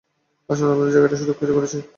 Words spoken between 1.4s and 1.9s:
করেছি।